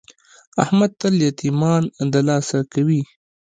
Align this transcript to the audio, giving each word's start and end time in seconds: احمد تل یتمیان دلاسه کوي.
احمد 0.63 0.91
تل 0.99 1.13
یتمیان 1.27 1.83
دلاسه 2.13 2.59
کوي. 2.73 3.01